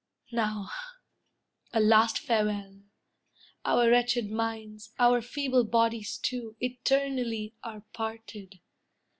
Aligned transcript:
Now, 0.31 0.71
a 1.71 1.79
last 1.79 2.17
farewell! 2.17 2.81
Our 3.63 3.91
wretched 3.91 4.31
minds, 4.31 4.89
our 4.97 5.21
feeble 5.21 5.63
bodies, 5.63 6.17
too, 6.17 6.55
Eternally 6.59 7.53
are 7.63 7.83
parted. 7.93 8.61